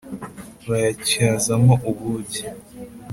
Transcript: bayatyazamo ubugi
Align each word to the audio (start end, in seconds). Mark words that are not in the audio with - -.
bayatyazamo 0.67 1.73
ubugi 1.91 2.43